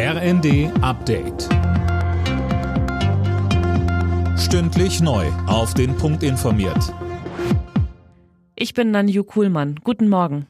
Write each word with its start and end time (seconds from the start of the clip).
RND 0.00 0.70
Update. 0.80 1.48
Stündlich 4.38 5.00
neu. 5.00 5.26
Auf 5.48 5.74
den 5.74 5.96
Punkt 5.96 6.22
informiert. 6.22 6.94
Ich 8.54 8.74
bin 8.74 8.92
Nanju 8.92 9.24
Kuhlmann. 9.24 9.80
Guten 9.82 10.08
Morgen. 10.08 10.46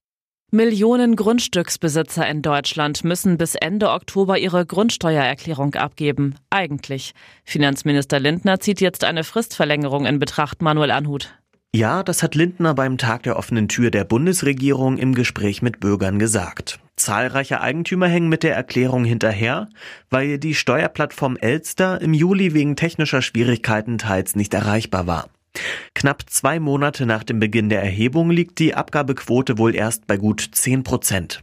Millionen 0.50 1.16
Grundstücksbesitzer 1.16 2.28
in 2.28 2.42
Deutschland 2.42 3.04
müssen 3.04 3.38
bis 3.38 3.54
Ende 3.54 3.88
Oktober 3.88 4.36
ihre 4.36 4.66
Grundsteuererklärung 4.66 5.74
abgeben. 5.76 6.34
Eigentlich. 6.50 7.14
Finanzminister 7.42 8.20
Lindner 8.20 8.60
zieht 8.60 8.82
jetzt 8.82 9.02
eine 9.02 9.24
Fristverlängerung 9.24 10.04
in 10.04 10.18
Betracht, 10.18 10.60
Manuel 10.60 10.90
Anhut. 10.90 11.34
Ja, 11.74 12.02
das 12.02 12.22
hat 12.22 12.34
Lindner 12.34 12.74
beim 12.74 12.98
Tag 12.98 13.22
der 13.22 13.38
offenen 13.38 13.68
Tür 13.68 13.90
der 13.90 14.04
Bundesregierung 14.04 14.98
im 14.98 15.14
Gespräch 15.14 15.62
mit 15.62 15.80
Bürgern 15.80 16.18
gesagt. 16.18 16.80
Zahlreiche 16.98 17.60
Eigentümer 17.60 18.06
hängen 18.08 18.28
mit 18.28 18.42
der 18.42 18.54
Erklärung 18.54 19.04
hinterher, 19.04 19.68
weil 20.10 20.38
die 20.38 20.54
Steuerplattform 20.54 21.36
Elster 21.36 22.00
im 22.00 22.12
Juli 22.12 22.54
wegen 22.54 22.76
technischer 22.76 23.22
Schwierigkeiten 23.22 23.98
teils 23.98 24.36
nicht 24.36 24.54
erreichbar 24.54 25.06
war. 25.06 25.28
Knapp 25.94 26.22
zwei 26.28 26.60
Monate 26.60 27.06
nach 27.06 27.24
dem 27.24 27.40
Beginn 27.40 27.68
der 27.68 27.82
Erhebung 27.82 28.30
liegt 28.30 28.58
die 28.58 28.74
Abgabequote 28.74 29.58
wohl 29.58 29.74
erst 29.74 30.06
bei 30.06 30.16
gut 30.16 30.46
10 30.52 30.84
Prozent. 30.84 31.42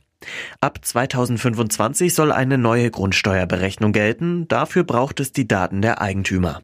Ab 0.62 0.80
2025 0.82 2.14
soll 2.14 2.32
eine 2.32 2.58
neue 2.58 2.90
Grundsteuerberechnung 2.90 3.92
gelten. 3.92 4.48
Dafür 4.48 4.84
braucht 4.84 5.20
es 5.20 5.32
die 5.32 5.48
Daten 5.48 5.82
der 5.82 6.02
Eigentümer. 6.02 6.62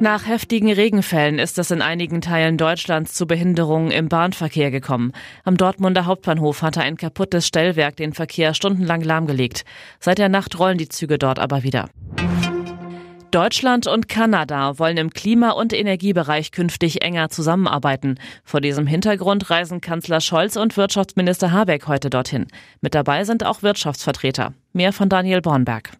Nach 0.00 0.28
heftigen 0.28 0.72
Regenfällen 0.72 1.40
ist 1.40 1.58
es 1.58 1.72
in 1.72 1.82
einigen 1.82 2.20
Teilen 2.20 2.56
Deutschlands 2.56 3.14
zu 3.14 3.26
Behinderungen 3.26 3.90
im 3.90 4.08
Bahnverkehr 4.08 4.70
gekommen. 4.70 5.12
Am 5.42 5.56
Dortmunder 5.56 6.06
Hauptbahnhof 6.06 6.62
hatte 6.62 6.82
ein 6.82 6.96
kaputtes 6.96 7.48
Stellwerk 7.48 7.96
den 7.96 8.12
Verkehr 8.12 8.54
stundenlang 8.54 9.02
lahmgelegt. 9.02 9.64
Seit 9.98 10.18
der 10.18 10.28
Nacht 10.28 10.56
rollen 10.56 10.78
die 10.78 10.88
Züge 10.88 11.18
dort 11.18 11.40
aber 11.40 11.64
wieder. 11.64 11.90
Deutschland 13.32 13.88
und 13.88 14.08
Kanada 14.08 14.78
wollen 14.78 14.98
im 14.98 15.10
Klima- 15.10 15.50
und 15.50 15.72
Energiebereich 15.72 16.52
künftig 16.52 17.02
enger 17.02 17.28
zusammenarbeiten. 17.28 18.20
Vor 18.44 18.60
diesem 18.60 18.86
Hintergrund 18.86 19.50
reisen 19.50 19.80
Kanzler 19.80 20.20
Scholz 20.20 20.56
und 20.56 20.76
Wirtschaftsminister 20.76 21.50
Habeck 21.50 21.88
heute 21.88 22.08
dorthin. 22.08 22.46
Mit 22.80 22.94
dabei 22.94 23.24
sind 23.24 23.44
auch 23.44 23.62
Wirtschaftsvertreter. 23.62 24.54
Mehr 24.72 24.92
von 24.92 25.08
Daniel 25.08 25.40
Bornberg. 25.40 25.90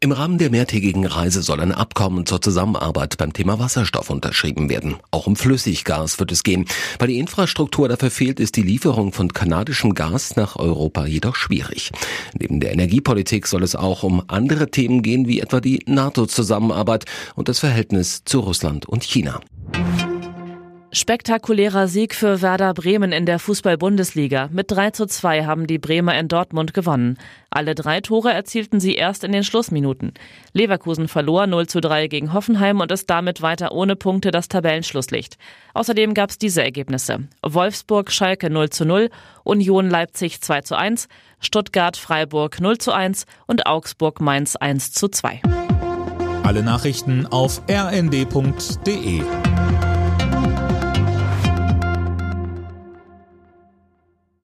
Im 0.00 0.12
Rahmen 0.12 0.38
der 0.38 0.50
mehrtägigen 0.50 1.06
Reise 1.06 1.42
soll 1.42 1.58
ein 1.58 1.72
Abkommen 1.72 2.24
zur 2.24 2.40
Zusammenarbeit 2.40 3.16
beim 3.18 3.32
Thema 3.32 3.58
Wasserstoff 3.58 4.10
unterschrieben 4.10 4.70
werden. 4.70 4.98
Auch 5.10 5.26
um 5.26 5.34
Flüssiggas 5.34 6.20
wird 6.20 6.30
es 6.30 6.44
gehen. 6.44 6.66
Weil 7.00 7.08
die 7.08 7.18
Infrastruktur 7.18 7.88
dafür 7.88 8.12
fehlt, 8.12 8.38
ist 8.38 8.54
die 8.54 8.62
Lieferung 8.62 9.12
von 9.12 9.32
kanadischem 9.32 9.94
Gas 9.94 10.36
nach 10.36 10.54
Europa 10.54 11.04
jedoch 11.04 11.34
schwierig. 11.34 11.90
Neben 12.38 12.60
der 12.60 12.74
Energiepolitik 12.74 13.48
soll 13.48 13.64
es 13.64 13.74
auch 13.74 14.04
um 14.04 14.22
andere 14.28 14.70
Themen 14.70 15.02
gehen, 15.02 15.26
wie 15.26 15.40
etwa 15.40 15.60
die 15.60 15.82
NATO-Zusammenarbeit 15.86 17.04
und 17.34 17.48
das 17.48 17.58
Verhältnis 17.58 18.22
zu 18.24 18.38
Russland 18.38 18.86
und 18.86 19.02
China. 19.02 19.40
Spektakulärer 20.90 21.86
Sieg 21.86 22.14
für 22.14 22.40
Werder 22.40 22.72
Bremen 22.72 23.12
in 23.12 23.26
der 23.26 23.38
Fußball-Bundesliga. 23.38 24.48
Mit 24.50 24.70
3 24.70 24.92
zu 24.92 25.04
2 25.06 25.44
haben 25.44 25.66
die 25.66 25.78
Bremer 25.78 26.18
in 26.18 26.28
Dortmund 26.28 26.72
gewonnen. 26.72 27.18
Alle 27.50 27.74
drei 27.74 28.00
Tore 28.00 28.32
erzielten 28.32 28.80
sie 28.80 28.94
erst 28.94 29.22
in 29.22 29.32
den 29.32 29.44
Schlussminuten. 29.44 30.14
Leverkusen 30.54 31.06
verlor 31.06 31.46
0 31.46 31.66
zu 31.66 31.82
3 31.82 32.06
gegen 32.06 32.32
Hoffenheim 32.32 32.80
und 32.80 32.90
ist 32.90 33.10
damit 33.10 33.42
weiter 33.42 33.72
ohne 33.72 33.96
Punkte 33.96 34.30
das 34.30 34.48
Tabellenschlusslicht. 34.48 35.36
Außerdem 35.74 36.14
gab 36.14 36.30
es 36.30 36.38
diese 36.38 36.62
Ergebnisse. 36.62 37.28
Wolfsburg 37.42 38.10
Schalke 38.10 38.48
0 38.48 38.70
zu 38.70 38.86
0, 38.86 39.10
Union 39.44 39.90
Leipzig 39.90 40.40
2 40.40 40.62
zu 40.62 40.74
1, 40.74 41.08
Stuttgart 41.38 41.98
Freiburg 41.98 42.62
0 42.62 42.78
zu 42.78 42.92
1 42.92 43.26
und 43.46 43.66
Augsburg 43.66 44.22
Mainz 44.22 44.56
1 44.56 44.92
zu 44.92 45.08
2. 45.08 45.42
Alle 46.44 46.62
Nachrichten 46.62 47.26
auf 47.26 47.60
rnd.de 47.70 49.22